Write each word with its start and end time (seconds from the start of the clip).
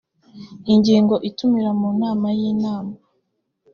ingingo 0.73 1.15
itumira 1.29 1.71
mu 1.79 1.89
nama 2.01 2.27
y 2.37 2.41
inama 2.51 2.95